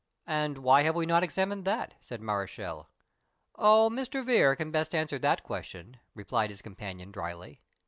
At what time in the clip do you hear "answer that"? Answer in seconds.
4.95-5.43